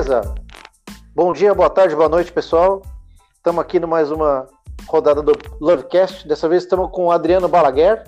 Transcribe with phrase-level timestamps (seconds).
[0.00, 0.34] Beleza?
[1.14, 2.80] Bom dia, boa tarde, boa noite, pessoal.
[3.36, 4.46] Estamos aqui no mais uma
[4.88, 6.26] rodada do Lovecast.
[6.26, 8.02] Dessa vez estamos com o Adriano Balaguer,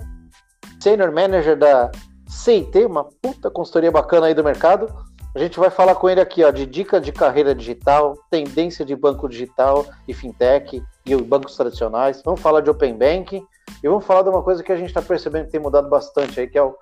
[0.81, 1.91] Senior Manager da
[2.27, 4.91] CIT, uma puta consultoria bacana aí do mercado.
[5.35, 8.95] A gente vai falar com ele aqui ó, de dica de carreira digital, tendência de
[8.95, 12.23] banco digital e fintech e os bancos tradicionais.
[12.25, 13.45] Vamos falar de Open Banking
[13.83, 16.39] e vamos falar de uma coisa que a gente está percebendo que tem mudado bastante
[16.39, 16.75] aí, que é o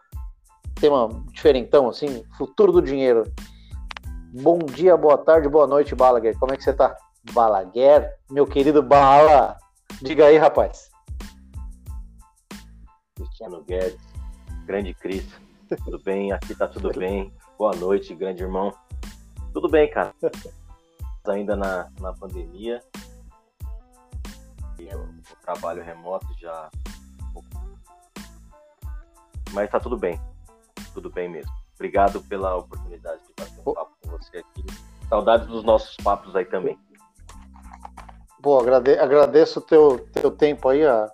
[0.79, 3.25] tema diferentão, assim, futuro do dinheiro.
[4.33, 6.39] Bom dia, boa tarde, boa noite, Balaguer.
[6.39, 6.95] Como é que você tá?
[7.33, 9.57] Balaguer, meu querido Bala.
[10.01, 10.89] Diga aí, rapaz.
[13.13, 13.99] Cristiano Guedes,
[14.65, 15.27] grande Cris.
[15.83, 16.31] Tudo bem?
[16.31, 17.33] Aqui tá tudo bem.
[17.59, 18.73] Boa noite, grande irmão.
[19.51, 20.15] Tudo bem, cara.
[21.27, 22.81] Ainda na, na pandemia.
[24.79, 26.71] O, o trabalho remoto já.
[29.51, 30.17] Mas tá tudo bem.
[30.93, 31.51] Tudo bem mesmo.
[31.75, 33.20] Obrigado pela oportunidade
[34.21, 34.65] você aqui.
[35.09, 36.77] Saudades dos nossos papos aí também.
[38.41, 41.11] Pô, agrade agradeço o teu, teu tempo aí, a...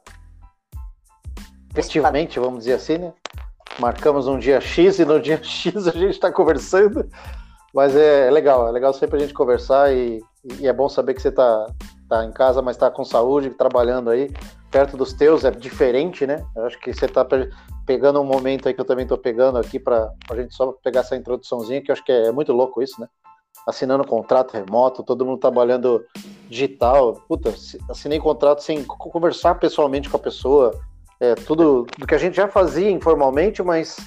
[1.73, 3.13] festivamente, vamos dizer assim, né?
[3.79, 7.09] Marcamos um dia X e no dia X a gente está conversando,
[7.73, 10.23] mas é, é, legal, é legal sempre a gente conversar e,
[10.59, 11.67] e é bom saber que você está
[12.07, 14.31] tá em casa, mas está com saúde, trabalhando aí,
[14.71, 16.45] perto dos teus, é diferente, né?
[16.55, 17.25] Eu acho que você está
[17.85, 21.01] pegando um momento aí que eu também estou pegando aqui para a gente só pegar
[21.01, 23.07] essa introduçãozinha, que eu acho que é, é muito louco isso, né?
[23.67, 26.05] assinando contrato remoto, todo mundo trabalhando
[26.49, 27.21] digital.
[27.27, 27.53] Puta,
[27.89, 30.73] assinei contrato sem conversar pessoalmente com a pessoa.
[31.19, 33.97] É, tudo do que a gente já fazia informalmente, mas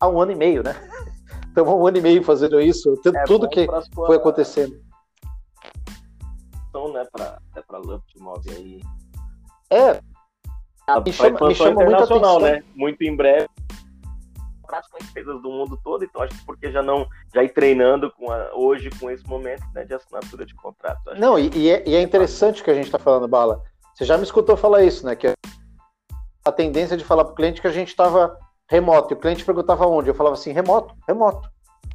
[0.00, 0.74] há um ano e meio, né?
[1.50, 4.06] Então, um ano e meio fazendo isso, é tudo que sua...
[4.06, 4.74] foi acontecendo.
[6.94, 8.80] Né, para é para Love Move aí.
[9.70, 10.00] É.
[11.04, 12.40] Me chama, me chama muito atenção.
[12.40, 12.62] né?
[12.74, 13.48] Muito em breve
[14.66, 18.30] praticamente empresas do mundo todo, então acho que porque já não já ir treinando com
[18.30, 21.14] a, hoje com esse momento né, de assinatura de contrato.
[21.16, 23.62] Não, e, e, é, e, é, interessante o que a gente está falando, Bala.
[23.94, 25.14] Você já me escutou falar isso, né?
[25.14, 25.32] Que
[26.44, 28.36] a tendência de falar para o cliente que a gente estava
[28.68, 31.48] remoto, e o cliente perguntava onde, eu falava assim, remoto, remoto.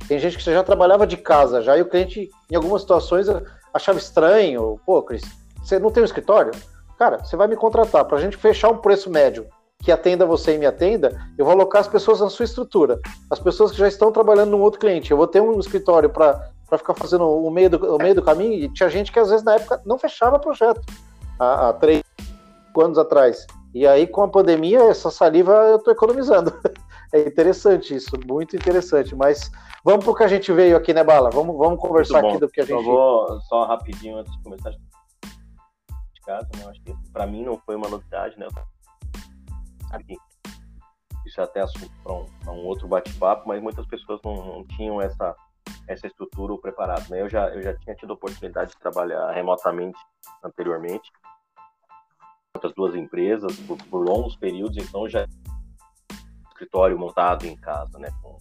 [0.08, 3.28] Tem gente que você já trabalhava de casa já, e o cliente, em algumas situações,
[3.74, 5.24] achava estranho, pô, Cris,
[5.62, 6.52] você não tem um escritório?
[6.98, 9.48] Cara, você vai me contratar para a gente fechar um preço médio
[9.82, 13.00] que atenda você e me atenda, eu vou alocar as pessoas na sua estrutura.
[13.30, 15.10] As pessoas que já estão trabalhando num outro cliente.
[15.10, 18.54] Eu vou ter um escritório para ficar fazendo o meio, do, o meio do caminho.
[18.54, 20.82] E tinha gente que às vezes na época não fechava projeto
[21.40, 22.04] há, há três
[22.78, 23.46] anos atrás.
[23.74, 26.54] E aí, com a pandemia, essa saliva eu estou economizando.
[27.14, 29.16] É interessante isso, muito interessante.
[29.16, 29.52] Mas
[29.84, 31.30] vamos para o que a gente veio aqui, né, Bala?
[31.30, 32.74] Vamos, vamos conversar aqui do que a gente.
[32.74, 34.80] Eu vou só rapidinho antes de começar de
[36.26, 36.66] casa, né?
[36.70, 38.48] Acho que para mim não foi uma novidade, né?
[41.26, 45.02] Isso é até assunto para um, um, outro bate-papo, mas muitas pessoas não, não, tinham
[45.02, 45.36] essa,
[45.88, 47.10] essa estrutura ou preparado.
[47.10, 47.22] Né?
[47.22, 50.00] Eu, já, eu já tinha tido a oportunidade de trabalhar remotamente
[50.44, 51.12] anteriormente,
[52.54, 55.28] outras duas empresas, por, por longos períodos, então já
[56.60, 58.10] escritório montado em casa, né?
[58.22, 58.38] Com,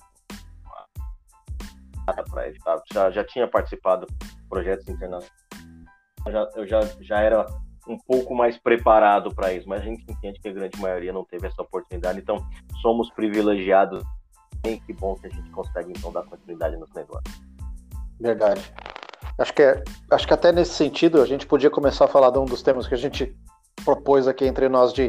[2.30, 2.82] para editar.
[2.92, 5.32] Já, já tinha participado de projetos internacionais.
[6.26, 7.46] Já, eu já, já era
[7.86, 11.24] um pouco mais preparado para isso, mas a gente entende que a grande maioria não
[11.24, 12.44] teve essa oportunidade, então
[12.82, 14.02] somos privilegiados.
[14.66, 17.40] E que bom que a gente consegue então dar continuidade nos negócios.
[18.20, 18.60] Verdade.
[19.38, 22.38] Acho que, é, acho que até nesse sentido a gente podia começar a falar de
[22.38, 23.36] um dos temas que a gente
[23.84, 25.08] propôs aqui entre nós de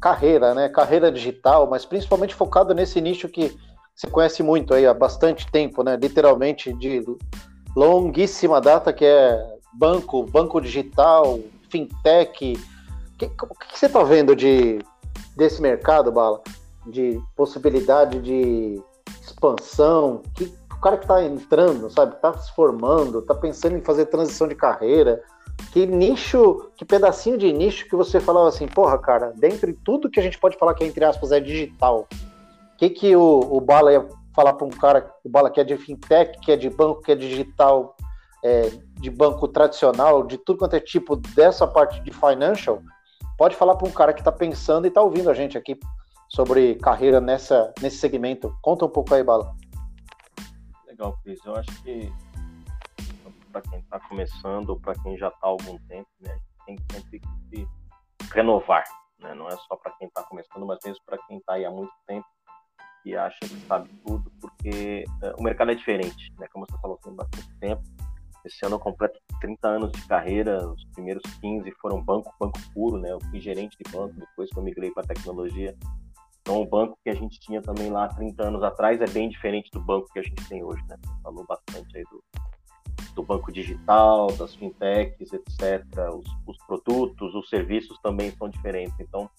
[0.00, 0.68] carreira, né?
[0.68, 3.56] Carreira digital, mas principalmente focado nesse nicho que
[3.94, 5.96] você conhece muito aí há bastante tempo, né?
[5.96, 7.04] Literalmente de
[7.76, 9.38] longuíssima data, que é
[9.74, 12.58] banco, banco digital, fintech.
[13.14, 14.78] O que, que, você está vendo de,
[15.36, 16.40] desse mercado, Bala?
[16.86, 18.80] De possibilidade de
[19.20, 20.22] expansão?
[20.34, 24.48] Que, o cara que está entrando, sabe, está se formando, está pensando em fazer transição
[24.48, 25.22] de carreira.
[25.72, 30.10] Que nicho, que pedacinho de nicho que você falava assim, porra, cara, dentro de tudo
[30.10, 33.60] que a gente pode falar que, entre aspas, é digital, o que, que o, o
[33.60, 36.68] Bala ia falar para um cara, o Bala que é de fintech, que é de
[36.70, 37.94] banco, que é digital,
[38.42, 42.82] é, de banco tradicional, de tudo quanto é tipo dessa parte de financial,
[43.36, 45.78] pode falar para um cara que está pensando e está ouvindo a gente aqui
[46.28, 48.54] sobre carreira nessa, nesse segmento.
[48.62, 49.54] Conta um pouco aí, Bala.
[50.86, 51.40] Legal, Cris.
[51.44, 52.12] Eu acho que
[53.50, 56.84] para quem está começando ou para quem já está há algum tempo, né, tem que
[56.92, 57.68] sempre se
[58.32, 58.84] renovar.
[59.18, 59.34] Né?
[59.34, 61.92] Não é só para quem está começando, mas mesmo para quem está aí há muito
[62.06, 62.26] tempo
[63.04, 66.46] e acha que sabe tudo, porque uh, o mercado é diferente, né?
[66.52, 67.82] Como você falou, tem bastante tempo
[68.44, 72.98] esse ano eu completo 30 anos de carreira, os primeiros 15 foram banco, banco puro,
[72.98, 73.12] né?
[73.12, 75.76] Eu fui gerente de banco, depois que eu migrei para tecnologia.
[76.40, 79.70] Então, o banco que a gente tinha também lá 30 anos atrás é bem diferente
[79.72, 80.96] do banco que a gente tem hoje, né?
[81.04, 82.24] Você falou bastante aí do,
[83.20, 85.84] do banco digital, das fintechs, etc.
[86.14, 88.98] Os, os produtos, os serviços também são diferentes.
[88.98, 89.30] Então,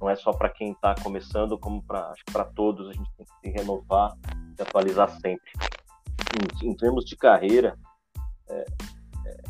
[0.00, 3.32] não é só para quem está começando, como para para todos a gente tem que
[3.40, 4.16] se renovar,
[4.54, 5.50] se atualizar sempre.
[6.62, 7.78] Em, em termos de carreira,
[8.48, 8.64] é,
[9.26, 9.42] é,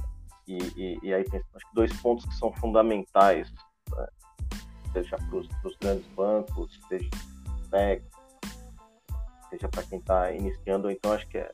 [0.47, 3.53] e, e, e, aí tem acho que dois pontos que são fundamentais,
[3.97, 4.07] né?
[4.93, 7.11] seja para os grandes bancos, seja
[9.51, 11.51] seja para quem está iniciando, então acho que é,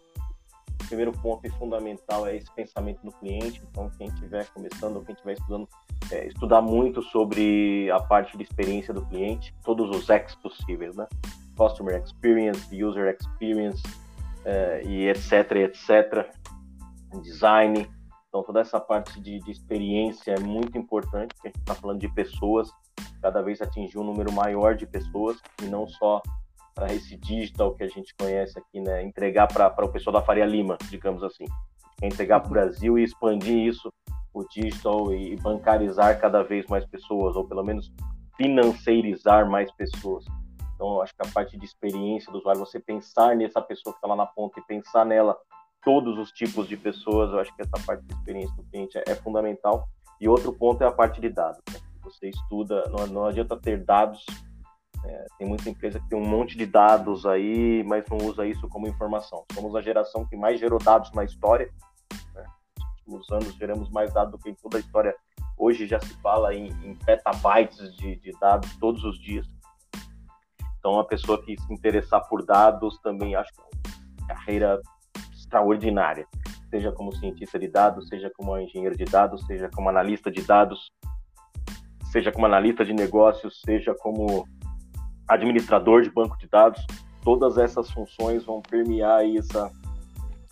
[0.93, 3.63] primeiro ponto e fundamental é esse pensamento do cliente.
[3.71, 5.67] Então, quem estiver começando ou quem estiver estudando,
[6.11, 11.07] é, estudar muito sobre a parte de experiência do cliente, todos os X possíveis, né?
[11.57, 13.83] Customer Experience, User Experience
[14.45, 16.31] é, e etc, etc.
[17.23, 17.89] Design.
[18.29, 22.01] Então, toda essa parte de, de experiência é muito importante, porque a gente está falando
[22.01, 22.71] de pessoas,
[23.23, 26.21] cada vez atingir um número maior de pessoas e não só
[26.75, 29.03] para esse digital que a gente conhece aqui, né?
[29.03, 31.45] Entregar para o pessoal da Faria Lima, digamos assim.
[31.99, 33.93] Quer entregar para o Brasil e expandir isso,
[34.33, 37.93] o digital, e bancarizar cada vez mais pessoas, ou pelo menos
[38.37, 40.25] financeirizar mais pessoas.
[40.75, 44.09] Então, acho que a parte de experiência do usuário, você pensar nessa pessoa que está
[44.09, 45.37] lá na ponta e pensar nela
[45.85, 49.05] todos os tipos de pessoas, eu acho que essa parte de experiência do cliente é,
[49.07, 49.87] é fundamental.
[50.21, 51.61] E outro ponto é a parte de dados.
[51.73, 51.79] Né?
[52.03, 54.25] Você estuda, não, não adianta ter dados
[55.05, 58.69] é, tem muita empresa que tem um monte de dados aí, mas não usa isso
[58.69, 59.45] como informação.
[59.53, 61.71] Somos a geração que mais gerou dados na história.
[62.35, 62.45] Né?
[62.79, 65.15] Nos últimos anos geramos mais dados do que em toda a história.
[65.59, 69.47] Hoje já se fala em, em petabytes de, de, dados todos os dias.
[70.79, 73.65] Então, a pessoa que se interessar por dados também acho que é
[74.19, 74.81] uma carreira
[75.33, 76.27] extraordinária.
[76.71, 80.91] Seja como cientista de dados, seja como engenheiro de dados, seja como analista de dados,
[82.11, 84.47] seja como analista de negócios, seja como
[85.29, 86.85] administrador de banco de dados,
[87.23, 89.71] todas essas funções vão permear essa,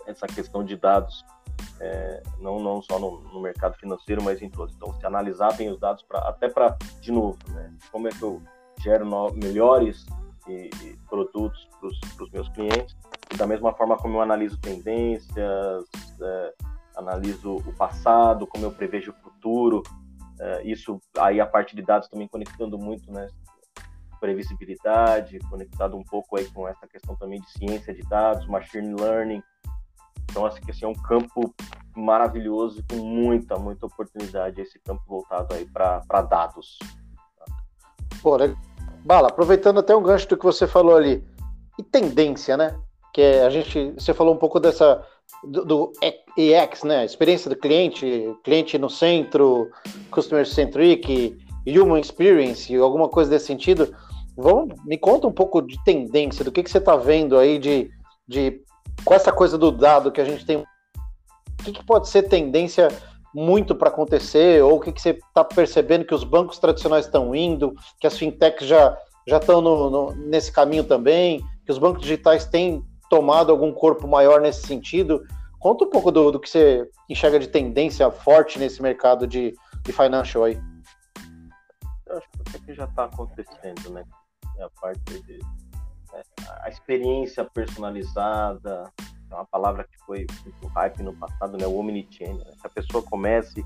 [0.07, 1.25] essa questão de dados,
[1.81, 4.75] é, não, não só no, no, mercado financeiro, mas em todos.
[4.75, 8.23] Então, se analisar bem os dados, pra, até para, de novo, né, como é que
[8.23, 8.41] eu
[8.81, 10.07] gero no, melhores
[10.49, 12.97] e, e produtos para os meus clientes,
[13.33, 15.85] e da mesma forma como eu analiso tendências,
[16.21, 16.55] é,
[16.97, 19.83] analiso o passado, como eu prevejo o futuro,
[20.41, 23.29] é, isso aí a parte de dados também conectando muito, né?
[24.21, 29.43] Previsibilidade, conectado um pouco aí com essa questão também de ciência de dados, machine learning.
[30.31, 31.53] Então, acho que assim, é um campo
[31.97, 36.79] maravilhoso com muita, muita oportunidade esse campo voltado aí para dados.
[38.23, 38.37] Pô,
[39.05, 41.25] Bala, aproveitando até um gancho do que você falou ali,
[41.79, 42.79] e tendência, né?
[43.13, 45.05] Que é, a gente, você falou um pouco dessa
[45.43, 45.93] do, do
[46.37, 47.05] EX, né?
[47.05, 49.71] Experiência do cliente, cliente no centro,
[50.11, 51.37] customer centric,
[51.67, 53.95] human experience, alguma coisa desse sentido.
[54.41, 57.91] Vamos, me conta um pouco de tendência, do que, que você está vendo aí de,
[58.27, 58.63] de.
[59.05, 60.57] Com essa coisa do dado que a gente tem.
[60.57, 62.89] O que, que pode ser tendência
[63.35, 64.63] muito para acontecer?
[64.63, 68.17] Ou o que, que você está percebendo que os bancos tradicionais estão indo, que as
[68.17, 68.97] fintechs já
[69.29, 74.09] já estão no, no, nesse caminho também, que os bancos digitais têm tomado algum corpo
[74.09, 75.23] maior nesse sentido?
[75.59, 79.93] Conta um pouco do, do que você enxerga de tendência forte nesse mercado de, de
[79.93, 80.59] financial aí.
[82.07, 82.29] Eu acho
[82.65, 84.05] que já está acontecendo, né?
[84.63, 85.39] A parte de
[86.13, 86.23] né,
[86.63, 88.93] a experiência personalizada,
[89.31, 91.67] é uma palavra que foi muito hype no passado, né?
[91.67, 92.39] O omnichannel.
[92.39, 92.53] Né?
[92.61, 93.65] Que a pessoa comece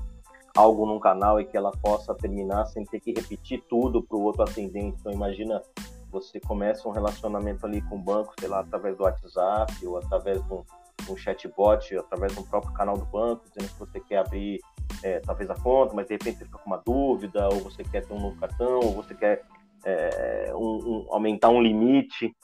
[0.55, 4.21] algo num canal e que ela possa terminar sem ter que repetir tudo para o
[4.21, 4.97] outro atendente.
[4.99, 5.61] Então imagina
[6.09, 10.41] você começa um relacionamento ali com o banco, sei lá, através do WhatsApp ou através
[10.41, 10.63] de um,
[11.09, 14.61] um chatbot, através do próprio canal do banco, dizendo que você quer abrir
[15.03, 18.05] é, talvez a conta, mas de repente você fica com uma dúvida, ou você quer
[18.05, 19.43] ter um novo cartão, ou você quer
[19.85, 22.35] é, um, um, aumentar um limite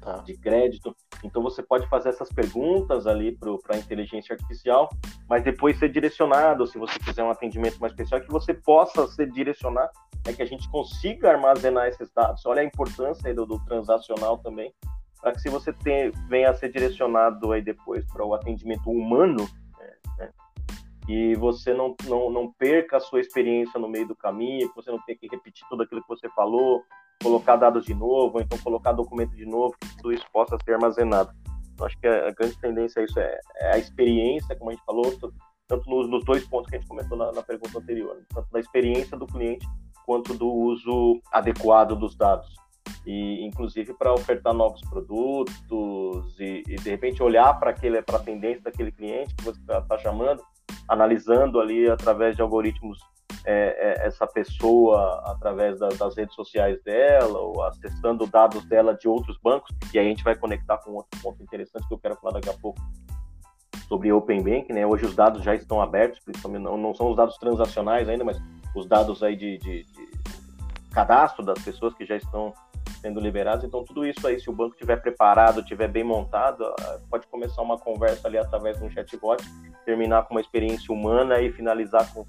[0.00, 0.18] tá.
[0.18, 0.94] de crédito.
[1.24, 4.90] Então você pode fazer essas perguntas ali para a inteligência artificial,
[5.28, 9.30] mas depois ser direcionado, se você quiser um atendimento mais especial, que você possa ser
[9.30, 9.90] direcionado,
[10.26, 12.44] é que a gente consiga armazenar esses dados.
[12.46, 14.72] Olha a importância do, do transacional também,
[15.20, 19.48] para que se você tem, venha a ser direcionado aí depois para o atendimento humano,
[21.06, 24.90] que você não, não, não perca a sua experiência no meio do caminho, que você
[24.90, 26.82] não tenha que repetir tudo aquilo que você falou,
[27.22, 30.74] colocar dados de novo, ou então colocar documento de novo, que tudo isso possa ser
[30.74, 31.30] armazenado.
[31.72, 34.84] Então, acho que a grande tendência é isso, é, é a experiência, como a gente
[34.84, 35.04] falou,
[35.66, 38.22] tanto nos, nos, dois pontos que a gente comentou na, na pergunta anterior, né?
[38.32, 39.66] tanto da experiência do cliente
[40.06, 42.54] quanto do uso adequado dos dados.
[43.06, 48.92] E, inclusive, para ofertar novos produtos e, e de repente, olhar para a tendência daquele
[48.92, 50.42] cliente que você está tá chamando
[50.88, 52.98] analisando ali através de algoritmos
[53.44, 59.06] é, é, essa pessoa através das, das, redes sociais dela ou acessando dados dela de
[59.06, 62.16] outros bancos e aí a gente vai conectar com outro ponto interessante que eu quero
[62.16, 62.80] falar daqui a pouco
[63.88, 64.86] sobre Open Bank, né?
[64.86, 68.40] Hoje os dados já estão abertos, principalmente não, não são os dados transacionais ainda, mas
[68.74, 70.08] os dados aí de, de, de
[70.90, 72.54] cadastro das pessoas que já estão
[73.04, 73.66] sendo liberados.
[73.66, 77.60] Então, tudo isso aí, se o banco estiver preparado, estiver bem montado, ah, pode começar
[77.60, 79.44] uma conversa ali através de um chatbot,
[79.84, 82.24] terminar com uma experiência humana e finalizar com,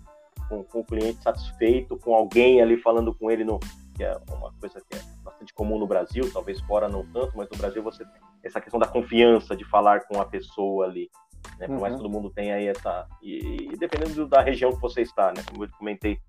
[0.49, 3.57] com, com o cliente satisfeito, com alguém ali falando com ele, no,
[3.95, 7.49] que é uma coisa que é bastante comum no Brasil, talvez fora não tanto, mas
[7.49, 11.09] no Brasil você tem essa questão da confiança de falar com a pessoa ali.
[11.57, 11.67] Né?
[11.67, 12.03] Por mais que uhum.
[12.03, 13.07] todo mundo tenha aí essa.
[13.21, 15.41] E, e dependendo da região que você está, né?
[15.49, 16.19] Como eu comentei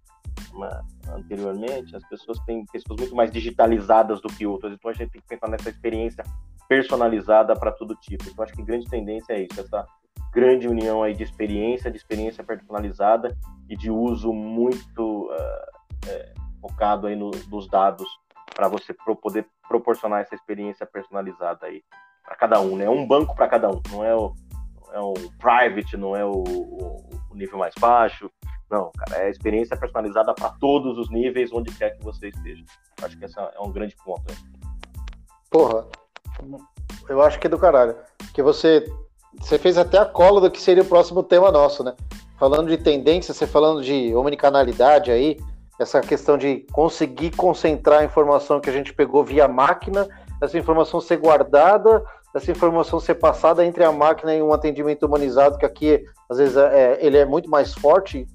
[1.08, 5.20] anteriormente, as pessoas têm pessoas muito mais digitalizadas do que outras, então a gente tem
[5.20, 6.24] que pensar nessa experiência
[6.68, 8.24] personalizada para todo tipo.
[8.28, 9.86] Então acho que grande tendência é isso, essa
[10.32, 13.36] grande união aí de experiência, de experiência personalizada
[13.68, 18.06] e de uso muito uh, é, focado aí no, nos dados
[18.54, 21.82] para você pro, poder proporcionar essa experiência personalizada aí
[22.24, 22.88] para cada um, né?
[22.88, 24.34] Um banco para cada um, não é o,
[24.92, 26.42] é o private, não é o,
[27.30, 28.30] o nível mais baixo,
[28.70, 32.64] não, cara, é experiência personalizada para todos os níveis, onde quer que você esteja.
[33.02, 34.22] Acho que esse é um grande ponto.
[34.28, 34.36] Né?
[35.50, 35.86] Porra,
[37.08, 37.96] eu acho que é do caralho.
[38.34, 38.84] Que você,
[39.38, 41.94] você fez até a cola do que seria o próximo tema nosso, né?
[42.38, 45.38] Falando de tendência, você falando de omnicanalidade aí,
[45.78, 50.08] essa questão de conseguir concentrar a informação que a gente pegou via máquina,
[50.42, 52.04] essa informação ser guardada,
[52.34, 56.56] essa informação ser passada entre a máquina e um atendimento humanizado, que aqui às vezes
[56.56, 58.26] é, ele é muito mais forte,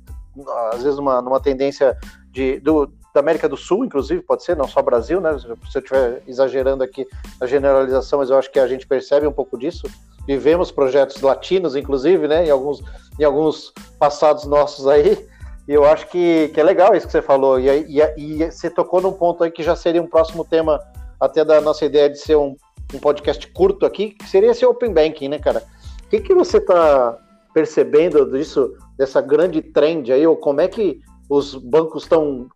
[0.71, 1.97] às vezes numa, numa tendência
[2.31, 5.37] de, do, da América do Sul, inclusive, pode ser, não só Brasil, né?
[5.37, 7.05] Se eu estiver exagerando aqui
[7.39, 9.87] a generalização, mas eu acho que a gente percebe um pouco disso.
[10.25, 12.45] Vivemos projetos latinos, inclusive, né?
[12.45, 12.81] Em alguns,
[13.19, 15.27] em alguns passados nossos aí.
[15.67, 17.59] E eu acho que, que é legal isso que você falou.
[17.59, 20.79] E, e, e você tocou num ponto aí que já seria um próximo tema,
[21.19, 22.55] até da nossa ideia de ser um,
[22.93, 25.63] um podcast curto aqui, que seria esse Open Banking, né, cara?
[26.03, 27.17] O que, que você está
[27.53, 32.49] percebendo disso, dessa grande trend aí, ou como é que os bancos estão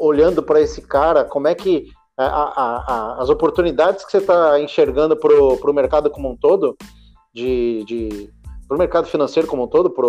[0.00, 4.58] olhando para esse cara, como é que a, a, a, as oportunidades que você está
[4.58, 6.76] enxergando para o mercado como um todo,
[7.32, 8.30] de, de
[8.66, 10.04] para o mercado financeiro como um todo, para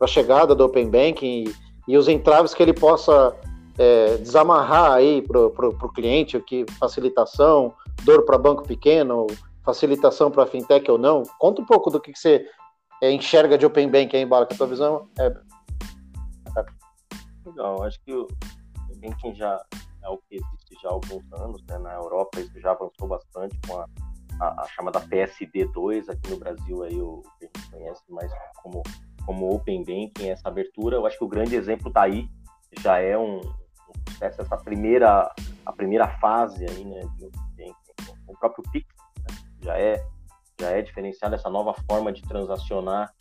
[0.00, 1.54] a chegada do Open Banking e,
[1.86, 3.34] e, os entraves que ele possa
[3.78, 9.26] é, desamarrar aí para o cliente, que facilitação, dor para banco pequeno,
[9.64, 11.22] facilitação para fintech ou não.
[11.38, 12.46] Conta um pouco do que, que você
[13.02, 15.32] é, enxerga de Open Bank aí, Bala, que a tua visão é.
[17.46, 18.28] Legal, acho que o
[19.00, 19.60] Banking já
[20.02, 21.78] é o que existe já há alguns anos, né?
[21.78, 23.86] Na Europa isso já avançou bastante com a,
[24.40, 28.30] a, a chamada PSD2, aqui no Brasil aí o que a gente conhece mais
[28.62, 28.82] como,
[29.24, 30.96] como Open Banking, essa abertura.
[30.96, 32.28] Eu acho que o grande exemplo daí
[32.80, 33.40] já é um,
[34.20, 35.32] essa primeira,
[35.64, 37.00] a primeira fase aí, né?
[37.16, 37.74] De, de,
[38.28, 38.86] o próprio Pix,
[39.18, 39.36] né?
[39.62, 40.04] já é
[40.60, 43.12] já é diferenciada essa nova forma de transacionar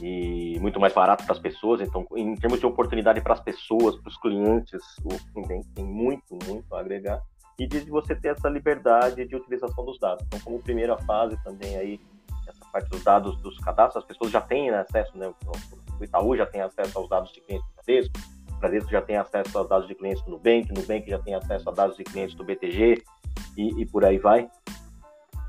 [0.00, 1.80] e muito mais barato para as pessoas.
[1.80, 6.38] Então, em termos de oportunidade para as pessoas, para os clientes, o Finbank tem muito,
[6.46, 7.20] muito a agregar.
[7.58, 10.24] E de você ter essa liberdade de utilização dos dados.
[10.26, 12.00] Então, como primeira fase também aí,
[12.46, 15.32] essa parte dos dados dos cadastros, as pessoas já têm acesso, né?
[15.98, 18.18] O Itaú já tem acesso aos dados de clientes do Bradesco,
[18.52, 21.34] o Bradesco já tem acesso aos dados de clientes do Nubank, o Nubank já tem
[21.34, 23.02] acesso a dados de clientes do BTG
[23.56, 24.48] e, e por aí vai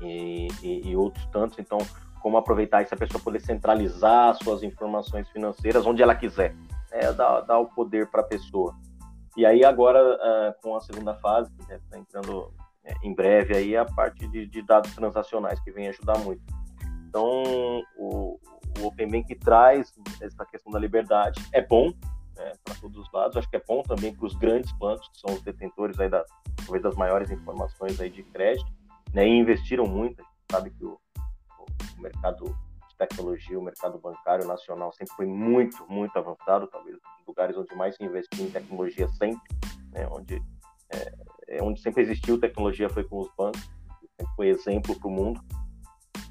[0.00, 1.58] e, e, e outros tantos.
[1.58, 1.78] Então,
[2.20, 6.54] como aproveitar isso, a pessoa poder centralizar suas informações financeiras onde ela quiser,
[6.90, 8.76] é, dar, dar o poder para a pessoa.
[9.36, 12.52] E aí agora, uh, com a segunda fase, que está entrando
[12.84, 16.42] é, em breve, aí a parte de, de, dados transacionais, que vem ajudar muito.
[17.08, 18.38] Então, o,
[18.78, 21.92] o Open Bank traz essa questão da liberdade, é bom
[22.36, 25.20] né, para todos os lados, acho que é bom também para os grandes bancos, que
[25.20, 26.24] são os detentores aí da,
[26.56, 28.70] talvez das maiores informações aí de crédito,
[29.12, 30.20] né, e investiram muito.
[30.20, 30.98] A gente sabe que o,
[31.58, 37.56] o, mercado de tecnologia, o mercado bancário nacional sempre foi muito, muito avançado, talvez lugares
[37.56, 39.48] onde mais se investiu em tecnologia sempre,
[39.92, 40.42] né, onde,
[40.92, 43.62] é, é onde sempre existiu tecnologia foi com os bancos,
[44.16, 45.40] sempre foi exemplo para o mundo,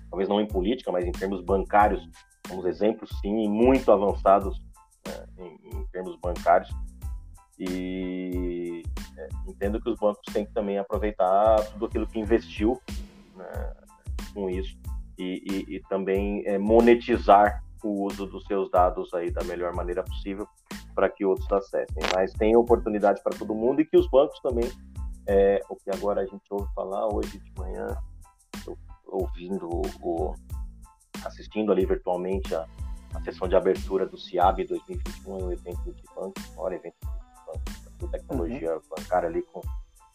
[0.10, 2.08] talvez não em política, mas em termos bancários,
[2.48, 4.60] somos exemplos sim, muito avançados
[5.08, 6.70] né, em, em termos bancários.
[7.60, 8.84] E
[9.48, 12.80] entendo que os bancos têm que também aproveitar tudo aquilo que investiu
[13.36, 13.74] né,
[14.34, 14.78] com isso
[15.18, 20.04] e, e, e também é, monetizar o uso dos seus dados aí da melhor maneira
[20.04, 20.48] possível
[20.94, 22.04] para que outros acessem.
[22.14, 24.70] Mas tem oportunidade para todo mundo e que os bancos também,
[25.28, 27.88] é, o que agora a gente ouve falar hoje de manhã,
[29.08, 29.68] ouvindo
[30.02, 30.34] o,
[31.26, 32.66] assistindo ali virtualmente a,
[33.14, 38.76] a sessão de abertura do CIAB 2021, um evento de banco, maior evento de tecnologia
[38.76, 38.82] uhum.
[38.96, 39.62] bancária ali com,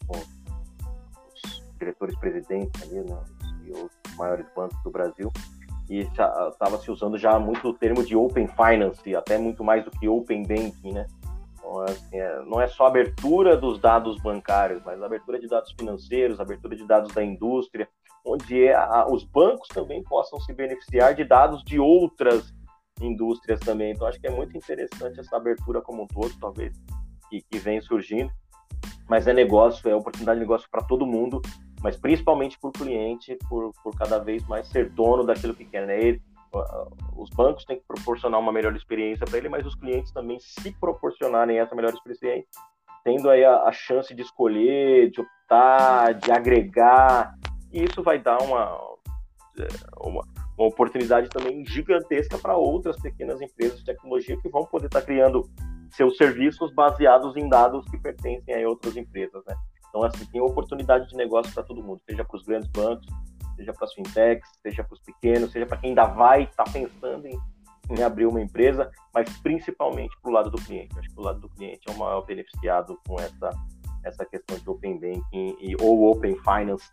[0.07, 3.23] com os diretores presidentes ali, né,
[3.65, 5.31] e os maiores bancos do Brasil.
[5.89, 9.91] e estava se usando já muito o termo de Open Finance, até muito mais do
[9.91, 11.05] que Open Banking, né?
[11.53, 16.39] Então, assim, é, não é só abertura dos dados bancários, mas abertura de dados financeiros,
[16.39, 17.87] abertura de dados da indústria,
[18.23, 22.53] onde é a, os bancos também possam se beneficiar de dados de outras
[23.01, 23.91] indústrias também.
[23.91, 26.73] Então, acho que é muito interessante essa abertura como um todo, talvez,
[27.29, 28.31] que, que vem surgindo.
[29.07, 31.41] Mas é negócio, é oportunidade de negócio para todo mundo,
[31.81, 35.85] mas principalmente para o cliente, por, por cada vez mais ser dono daquilo que quer.
[35.85, 35.99] Né?
[35.99, 36.21] Ele,
[37.15, 40.71] os bancos têm que proporcionar uma melhor experiência para ele, mas os clientes também se
[40.79, 42.47] proporcionarem essa melhor experiência,
[43.03, 47.35] tendo aí a, a chance de escolher, de optar, de agregar,
[47.71, 48.79] e isso vai dar uma,
[49.99, 50.23] uma,
[50.57, 55.05] uma oportunidade também gigantesca para outras pequenas empresas de tecnologia que vão poder estar tá
[55.05, 55.43] criando
[55.95, 59.55] seus serviços baseados em dados que pertencem a outras empresas, né?
[59.89, 63.07] Então, assim, tem oportunidade de negócio para todo mundo, seja para os grandes bancos,
[63.55, 66.71] seja para as fintechs, seja para os pequenos, seja para quem ainda vai estar tá
[66.71, 67.39] pensando em,
[67.89, 70.99] em, abrir uma empresa, mas principalmente para o lado do cliente.
[70.99, 73.49] Acho que o lado do cliente é o maior beneficiado com essa,
[74.03, 76.89] essa questão de Open Banking e, ou Open Finance,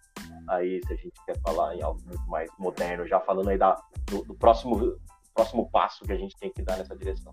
[0.48, 3.82] aí se a gente quer falar em algo muito mais moderno, já falando aí da,
[4.06, 4.96] do, do próximo,
[5.34, 7.32] próximo passo que a gente tem que dar nessa direção.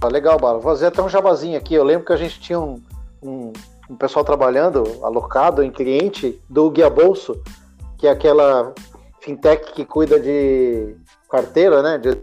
[0.00, 0.58] Ah, legal, Bala.
[0.58, 1.74] Vou fazer até um jabazinho aqui.
[1.74, 2.82] Eu lembro que a gente tinha um,
[3.22, 3.52] um,
[3.88, 7.40] um pessoal trabalhando, alocado em cliente, do Guia Bolso,
[7.96, 8.74] que é aquela
[9.20, 10.96] fintech que cuida de
[11.30, 11.98] carteira, né?
[11.98, 12.20] De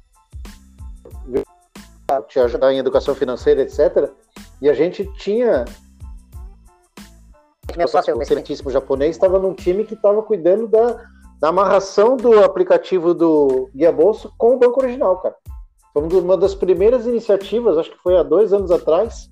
[2.27, 4.12] te ajudar em educação financeira, etc.
[4.62, 5.65] E a gente tinha.
[7.75, 13.15] Meu sócio, excelentíssimo japonês, estava num time que estava cuidando da, da amarração do aplicativo
[13.15, 15.36] do Guia Bolso com o banco original, cara.
[15.94, 19.30] Foi uma das primeiras iniciativas, acho que foi há dois anos atrás,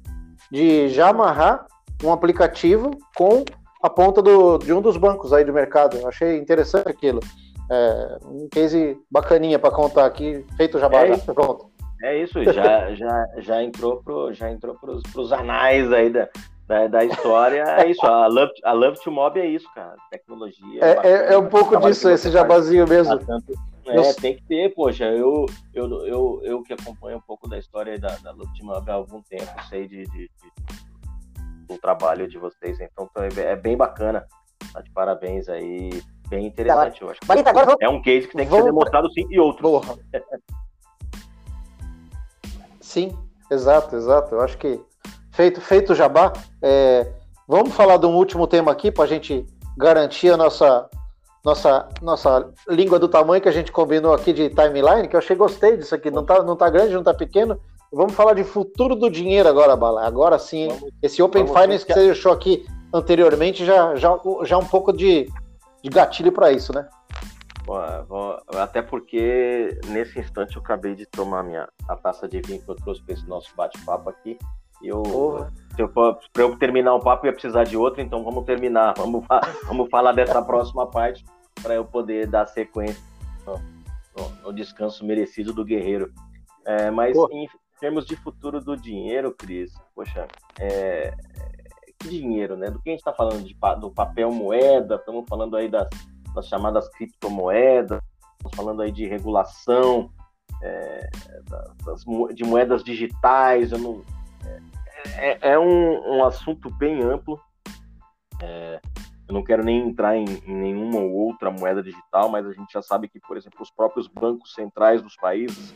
[0.51, 1.65] de já amarrar
[2.03, 3.44] um aplicativo com
[3.82, 5.98] a ponta do, de um dos bancos aí do mercado.
[5.98, 7.20] Eu achei interessante aquilo.
[7.70, 11.34] É, um case bacaninha para contar aqui, feito já é isso.
[11.34, 11.71] pronto.
[12.04, 16.28] É isso, já, já, já entrou pro, já entrou pros, pros anais aí da,
[16.67, 17.63] da, da história.
[17.63, 19.95] É isso, a Love, a Love to Mob é isso, cara.
[20.10, 20.84] Tecnologia.
[20.84, 23.19] É, é, é um pouco disso, esse jabazinho mesmo.
[23.19, 23.54] Tanto,
[23.86, 27.98] é, tem que ter, poxa, eu, eu, eu, eu que acompanho um pouco da história
[28.00, 30.52] da, da há algum tempo, sei de, de, de,
[31.67, 34.28] do trabalho de vocês, então é, bem bacana.
[34.72, 37.20] Tá de parabéns aí, bem interessante, eu acho.
[37.28, 38.65] agora É um case que tem que vamos...
[38.65, 39.82] ser demonstrado sim e outro.
[42.80, 43.17] sim,
[43.50, 44.36] exato, exato.
[44.36, 44.80] Eu acho que
[45.32, 47.12] feito, feito o jabá, é,
[47.48, 49.46] vamos falar de um último tema aqui para a gente
[49.78, 50.89] garantir a nossa
[51.43, 55.36] nossa, nossa língua do tamanho que a gente combinou aqui de timeline, que eu achei
[55.36, 56.12] gostei disso aqui.
[56.12, 57.60] Não tá, não tá grande, não tá pequeno.
[57.91, 60.06] Vamos falar de futuro do dinheiro agora, Bala.
[60.06, 64.65] Agora sim, vamos, esse Open Finance que você deixou aqui anteriormente já, já, já um
[64.65, 65.27] pouco de,
[65.84, 66.88] de gatilho para isso, né?
[68.60, 72.75] até porque nesse instante eu acabei de tomar minha, a taça de vinho que eu
[72.75, 74.38] trouxe para esse nosso bate-papo aqui.
[74.82, 78.93] E eu, para eu terminar um papo, eu ia precisar de outro, então vamos terminar.
[78.97, 79.25] Vamos,
[79.65, 81.23] vamos falar dessa próxima parte
[81.62, 83.01] para eu poder dar sequência
[83.45, 83.53] no,
[84.17, 86.12] no, no descanso merecido do guerreiro.
[86.65, 87.27] É, mas Pô.
[87.31, 87.47] em
[87.79, 90.27] termos de futuro do dinheiro, Cris, poxa,
[90.60, 91.13] é,
[91.99, 92.69] que dinheiro, né?
[92.69, 95.88] Do que a gente está falando de, do papel moeda, estamos falando aí das,
[96.36, 97.99] das chamadas criptomoedas,
[98.38, 100.12] estamos falando aí de regulação,
[100.62, 101.10] é,
[101.86, 102.03] das,
[102.36, 104.01] de moedas digitais, eu não,
[105.17, 107.39] é, é um, um, assunto bem amplo.
[108.41, 108.79] É,
[109.27, 112.71] eu não quero nem entrar em, em, nenhuma ou outra moeda digital, mas a gente
[112.71, 115.73] já sabe que, por exemplo, os próprios bancos centrais dos países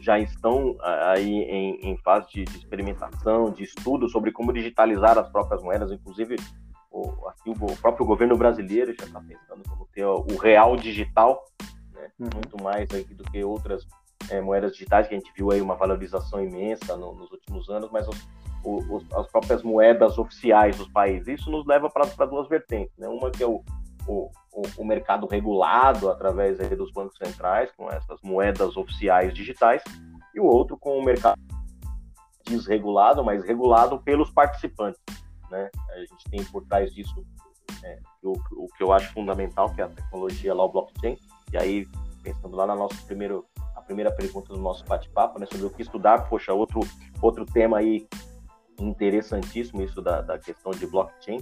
[0.00, 5.28] já estão aí em, em fase de, de, experimentação, de estudo sobre como digitalizar as
[5.28, 6.36] próprias moedas, inclusive
[6.90, 11.44] o, aqui, o próprio governo brasileiro já está pensando como ter o real digital,
[11.92, 12.10] né?
[12.18, 12.30] uhum.
[12.32, 13.86] muito mais do que outras
[14.30, 17.90] é, moedas digitais, que a gente viu aí uma valorização imensa no, nos últimos anos,
[17.90, 18.18] mas os,
[18.64, 21.40] os, as próprias moedas oficiais dos países.
[21.40, 23.08] Isso nos leva para duas vertentes, né?
[23.08, 23.62] Uma que é o,
[24.06, 24.30] o,
[24.76, 29.82] o mercado regulado através dos bancos centrais, com essas moedas oficiais digitais,
[30.34, 31.38] e o outro com o mercado
[32.46, 35.00] desregulado, mas regulado pelos participantes.
[35.50, 35.70] Né?
[35.90, 37.24] A gente tem por trás disso
[37.84, 41.18] é, o, o que eu acho fundamental, que é a tecnologia lá, o blockchain,
[41.52, 41.86] e aí,
[42.22, 43.46] pensando lá no nosso primeiro
[43.88, 46.28] primeira pergunta do nosso bate-papo, né, sobre o que estudar.
[46.28, 46.80] Poxa, outro,
[47.22, 48.06] outro tema aí
[48.78, 51.40] interessantíssimo, isso da, da questão de blockchain,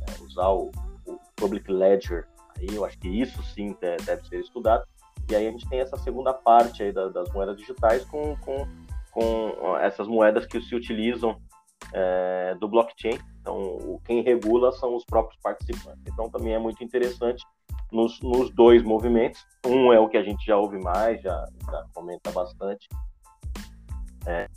[0.00, 0.70] é, usar o,
[1.06, 2.26] o, Public Ledger,
[2.58, 4.84] aí eu acho que isso sim deve ser estudado.
[5.30, 8.66] E aí a gente tem essa segunda parte aí da, das moedas digitais com, com,
[9.12, 11.40] com essas moedas que se utilizam
[11.92, 13.18] é, do blockchain.
[13.40, 16.02] Então, quem regula são os próprios participantes.
[16.06, 17.44] Então, também é muito interessante
[17.92, 19.44] nos, nos, dois movimentos.
[19.64, 22.88] Um é o que a gente já ouve mais, já, já comenta bastante,
[24.26, 24.48] é,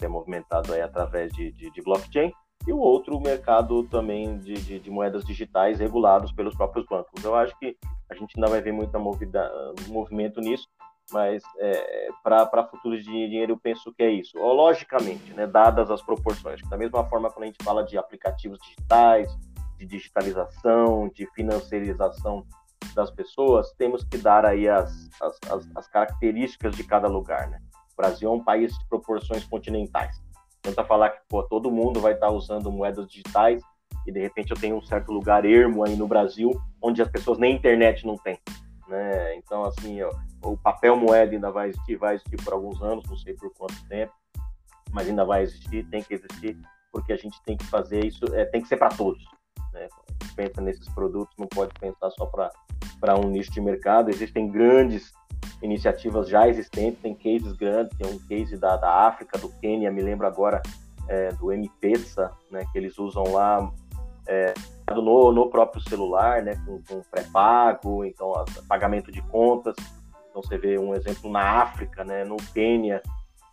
[0.00, 2.32] é movimentado aí através de, de, de, blockchain,
[2.66, 7.22] e o outro, o mercado também de, de, de, moedas digitais regulados pelos próprios bancos.
[7.24, 7.76] Eu acho que
[8.10, 9.50] a gente ainda vai ver movida,
[9.88, 10.68] movimento nisso,
[11.10, 14.38] mas é, para futuros de dinheiro eu penso que é isso.
[14.38, 19.34] Logicamente, né, dadas as proporções, da mesma forma quando a gente fala de aplicativos digitais,
[19.80, 22.46] de digitalização, de financiarização
[22.94, 27.60] das pessoas, temos que dar aí as, as, as, as características de cada lugar, né?
[27.92, 30.22] O Brasil é um país de proporções continentais.
[30.60, 33.62] Tenta falar que pô, todo mundo vai estar usando moedas digitais
[34.06, 36.50] e de repente eu tenho um certo lugar ermo aí no Brasil
[36.82, 38.38] onde as pessoas nem internet não têm.
[38.86, 39.36] Né?
[39.36, 40.10] Então, assim, ó,
[40.42, 43.74] o papel moeda ainda vai existir, vai existir por alguns anos, não sei por quanto
[43.88, 44.12] tempo,
[44.92, 46.58] mas ainda vai existir, tem que existir,
[46.92, 49.22] porque a gente tem que fazer isso, é, tem que ser para todos.
[49.72, 49.88] Né?
[50.34, 54.10] pensa nesses produtos, não pode pensar só para um nicho de mercado.
[54.10, 55.12] Existem grandes
[55.62, 60.02] iniciativas já existentes, tem cases grandes, tem um case da, da África, do Quênia, me
[60.02, 60.62] lembro agora
[61.08, 63.70] é, do M-Pesa, né, que eles usam lá
[64.26, 64.54] é,
[64.90, 68.32] no, no próprio celular, né, com, com pré-pago, então
[68.66, 69.74] pagamento de contas.
[70.30, 73.02] Então você vê um exemplo na África, né, no Quênia,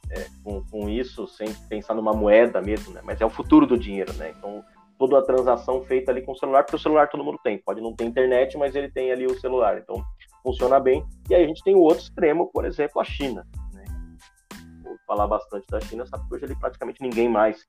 [0.10, 3.78] é, com, com, isso, sem pensar numa moeda mesmo, né, mas é o futuro do
[3.78, 4.34] dinheiro, né?
[4.38, 4.64] Então
[4.98, 7.58] toda a transação feita ali com o celular, porque o celular todo mundo tem.
[7.60, 9.78] Pode não ter internet, mas ele tem ali o celular.
[9.78, 10.04] Então,
[10.44, 11.06] funciona bem.
[11.30, 13.46] E aí a gente tem o outro extremo, por exemplo, a China.
[13.74, 13.84] Né?
[14.84, 17.66] Vou falar bastante da China, sabe que hoje ali praticamente ninguém mais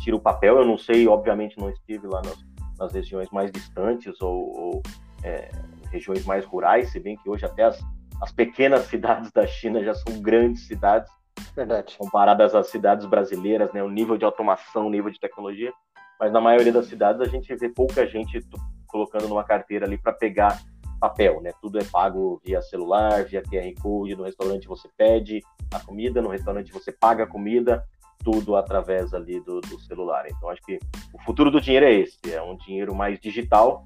[0.00, 0.58] tira o papel.
[0.58, 2.38] Eu não sei, obviamente não estive lá nas,
[2.78, 4.82] nas regiões mais distantes ou, ou
[5.22, 5.50] é,
[5.90, 7.78] regiões mais rurais, se bem que hoje até as,
[8.22, 11.10] as pequenas cidades da China já são grandes cidades.
[11.54, 11.96] Verdade.
[11.98, 13.82] Comparadas às cidades brasileiras, né?
[13.82, 15.72] O nível de automação, o nível de tecnologia
[16.18, 18.40] mas na maioria das cidades a gente vê pouca gente
[18.86, 20.60] colocando numa carteira ali para pegar
[20.98, 21.52] papel, né?
[21.60, 25.40] Tudo é pago via celular, via QR Code, no restaurante você pede
[25.72, 27.84] a comida, no restaurante você paga a comida,
[28.24, 30.26] tudo através ali do, do celular.
[30.28, 30.78] Então acho que
[31.12, 33.84] o futuro do dinheiro é esse, é um dinheiro mais digital,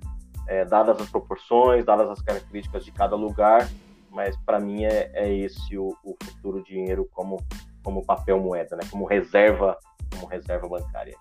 [0.49, 3.69] é, dadas as proporções, dadas as características de cada lugar,
[4.11, 7.39] mas para mim é, é esse o, o, futuro do dinheiro como
[7.83, 8.85] como papel moeda, né?
[8.89, 9.77] Como reserva,
[10.11, 11.17] como reserva bancária.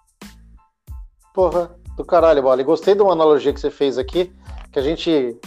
[1.34, 2.62] Porra, do caralho, Bola.
[2.64, 4.32] Gostei de uma analogia que você fez aqui,
[4.72, 5.38] que a gente.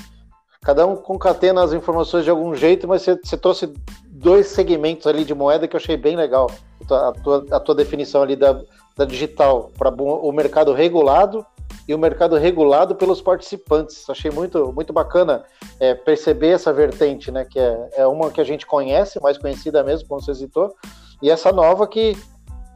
[0.62, 3.70] Cada um concatena as informações de algum jeito, mas você, você trouxe
[4.09, 6.51] dois segmentos ali de moeda que eu achei bem legal.
[6.90, 8.62] A tua, a tua definição ali da,
[8.97, 11.44] da digital para o mercado regulado
[11.87, 14.09] e o mercado regulado pelos participantes.
[14.09, 15.44] Achei muito, muito bacana
[15.79, 17.44] é, perceber essa vertente, né?
[17.44, 20.75] Que é, é uma que a gente conhece, mais conhecida mesmo, como você citou,
[21.20, 22.16] e essa nova que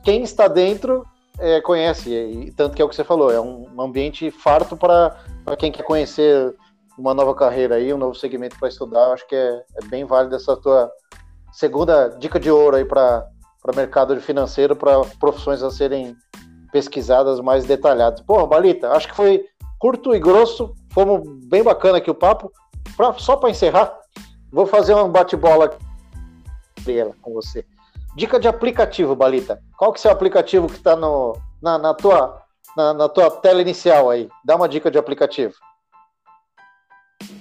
[0.05, 1.07] quem está dentro
[1.39, 5.17] é, conhece, e tanto que é o que você falou, é um ambiente farto para
[5.57, 6.55] quem quer conhecer
[6.99, 9.13] uma nova carreira aí, um novo segmento para estudar.
[9.13, 10.91] Acho que é, é, bem válido essa tua
[11.53, 13.29] segunda dica de ouro aí para
[13.65, 16.17] o mercado financeiro, para profissões a serem
[16.73, 18.21] pesquisadas mais detalhadas.
[18.21, 19.45] Pô, Balita, acho que foi
[19.79, 22.53] curto e grosso, fomos bem bacana aqui o papo.
[22.97, 23.97] Pra, só para encerrar,
[24.51, 25.79] vou fazer um bate-bola
[27.21, 27.65] com você.
[28.19, 29.63] Dica de aplicativo, Balita.
[29.77, 32.43] Qual que é o aplicativo que está na, na, tua,
[32.77, 34.29] na, na, tua tela inicial aí?
[34.45, 35.55] Dá uma dica de aplicativo.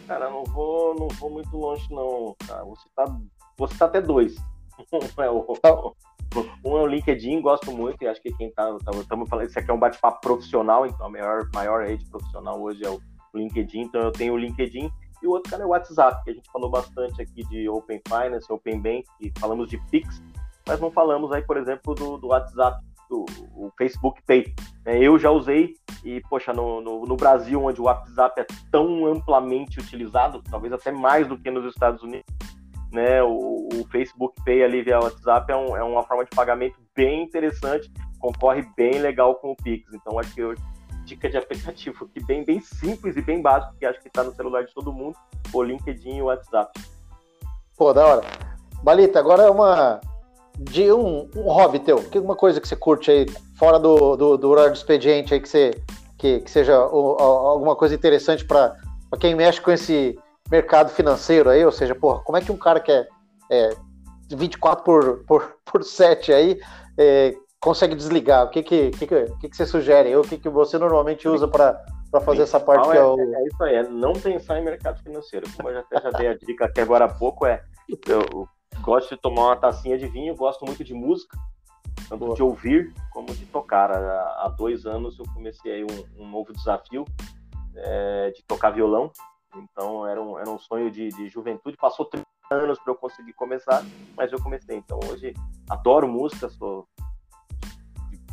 [0.05, 2.63] Cara, não vou, não vou muito longe não, cara.
[2.95, 3.05] Tá,
[3.57, 4.35] você tá até dois.
[4.93, 5.73] Um é o, tá.
[6.63, 8.69] um é o LinkedIn, gosto muito, e acho que quem tá.
[8.77, 12.61] Estamos tá, falando, isso aqui é um bate-papo profissional, então a maior, maior rede profissional
[12.61, 13.01] hoje é o
[13.33, 14.91] LinkedIn, então eu tenho o LinkedIn.
[15.23, 17.99] E o outro cara é o WhatsApp, que a gente falou bastante aqui de Open
[18.07, 20.21] Finance, Open Bank, e falamos de Pix
[20.67, 23.25] mas não falamos aí, por exemplo, do, do WhatsApp, do
[23.77, 24.53] Facebook Pay.
[24.85, 29.05] É, eu já usei e, poxa, no, no, no, Brasil, onde o WhatsApp é tão
[29.05, 32.25] amplamente utilizado, talvez até mais do que nos Estados Unidos,
[32.91, 36.79] né, o, o Facebook Pay ali via WhatsApp é, um, é, uma forma de pagamento
[36.95, 39.93] bem interessante, concorre bem legal com o Pix.
[39.93, 40.41] Então, acho que
[41.05, 44.33] dica de aplicativo aqui bem, bem simples e bem básico, que acho que está no
[44.33, 45.17] celular de todo mundo,
[45.53, 46.71] o LinkedIn e o WhatsApp.
[47.77, 48.21] Pô, da hora.
[48.83, 49.99] Balita, agora é uma,
[50.57, 54.37] de um, um hobby teu, que uma coisa que você curte aí, fora do, do,
[54.37, 55.71] do horário do expediente aí, que, você,
[56.17, 58.75] que, que seja o, alguma coisa interessante para
[59.19, 60.17] quem mexe com esse
[60.49, 63.07] mercado financeiro aí, ou seja, porra, como é que um cara que é,
[63.51, 63.69] é
[64.29, 66.59] 24 por, por, por 7 aí
[66.97, 68.45] é, consegue desligar?
[68.45, 70.15] O que que, que, que, que você sugere?
[70.15, 73.19] O que, que você normalmente usa para para fazer essa parte é, que é o.
[73.19, 75.45] É isso aí, é não pensar em mercado financeiro.
[75.55, 77.61] Como eu já, até já dei a dica aqui agora há pouco, é
[78.07, 78.47] eu,
[78.81, 81.37] gosto de tomar uma tacinha de vinho, gosto muito de música,
[82.09, 82.35] tanto Boa.
[82.35, 83.91] de ouvir como de tocar.
[83.91, 87.05] Há, há, dois anos eu comecei aí um, um novo desafio,
[87.75, 89.11] é, de tocar violão.
[89.55, 91.77] Então era um, era um sonho de, de juventude.
[91.77, 93.83] Passou 30 anos para eu conseguir começar,
[94.15, 94.77] mas eu comecei.
[94.77, 95.33] Então hoje
[95.69, 96.87] adoro música, sou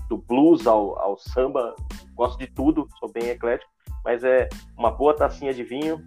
[0.08, 1.74] do blues ao, ao samba,
[2.14, 3.70] gosto de tudo, sou bem eclético,
[4.04, 5.98] mas é uma boa tacinha de vinho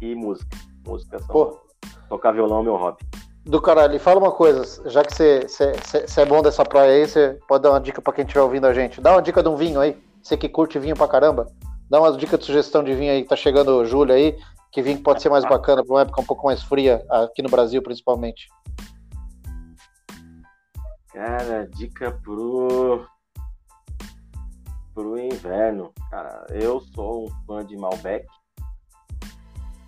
[0.00, 0.56] e música.
[0.86, 1.60] Música são, Pô.
[2.08, 3.04] tocar violão é meu hobby.
[3.46, 7.38] Do caralho, e fala uma coisa, já que você é bom dessa praia aí, você
[7.46, 9.02] pode dar uma dica para quem estiver ouvindo a gente.
[9.02, 11.46] Dá uma dica de um vinho aí, você que curte vinho pra caramba.
[11.90, 14.38] Dá uma dica de sugestão de vinho aí, tá chegando julho aí,
[14.72, 17.50] que vinho pode ser mais bacana para uma época um pouco mais fria, aqui no
[17.50, 18.48] Brasil principalmente.
[21.12, 23.06] Cara, dica pro
[24.94, 25.92] pro inverno.
[26.10, 28.26] Cara, eu sou um fã de Malbec.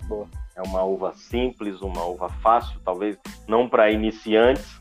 [0.08, 0.28] Boa.
[0.56, 4.80] É uma uva simples, uma uva fácil, talvez não para iniciantes,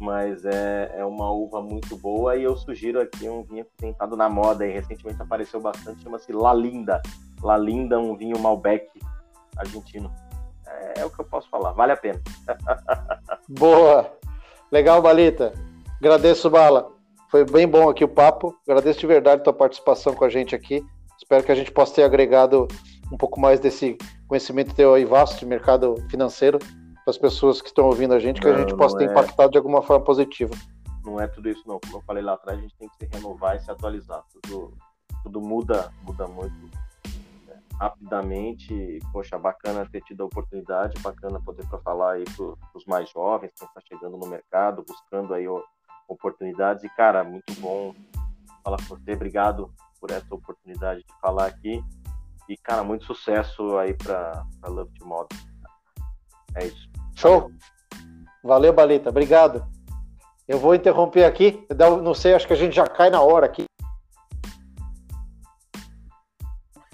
[0.00, 3.90] mas é, é uma uva muito boa e eu sugiro aqui um vinho que tem
[3.90, 7.00] estado na moda e recentemente apareceu bastante, chama-se La Linda.
[7.40, 8.88] La Linda, um vinho Malbec
[9.56, 10.12] argentino.
[10.66, 12.20] É, é o que eu posso falar, vale a pena.
[13.48, 14.12] Boa!
[14.72, 15.52] Legal, Balita.
[16.00, 16.90] Agradeço, Bala.
[17.30, 18.56] Foi bem bom aqui o papo.
[18.66, 20.84] Agradeço de verdade a tua participação com a gente aqui.
[21.16, 22.66] Espero que a gente possa ter agregado
[23.12, 27.68] um pouco mais desse conhecimento teu aí vasto de mercado financeiro para as pessoas que
[27.68, 29.10] estão ouvindo a gente, que não, a gente possa ter é...
[29.10, 30.54] impactado de alguma forma positiva.
[31.04, 31.78] Não é tudo isso não.
[31.78, 34.22] Como eu falei lá atrás, a gente tem que se renovar e se atualizar.
[34.32, 34.72] Tudo,
[35.22, 36.54] tudo muda, muda muito
[37.46, 39.00] né, rapidamente.
[39.12, 43.52] Poxa, bacana ter tido a oportunidade, bacana poder para falar aí para os mais jovens,
[43.58, 45.44] quem está chegando no mercado, buscando aí
[46.08, 46.84] oportunidades.
[46.84, 47.94] E, cara, muito bom
[48.62, 49.12] falar com você.
[49.12, 49.70] Obrigado
[50.00, 51.84] por essa oportunidade de falar aqui.
[52.48, 55.38] E, cara, muito sucesso aí para Love to Model.
[56.56, 56.88] É isso.
[57.14, 57.50] Show!
[58.42, 59.10] Valeu, Balita.
[59.10, 59.64] Obrigado.
[60.46, 61.66] Eu vou interromper aqui.
[62.02, 63.64] Não sei, acho que a gente já cai na hora aqui.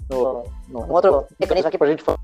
[0.09, 2.19] No, no, um outro mecanismo aqui pra gente falar.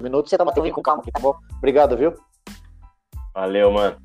[0.00, 1.34] Um minuto, você toma teu com calma aqui, tá bom?
[1.58, 2.14] Obrigado, viu?
[3.34, 3.96] Valeu, mano.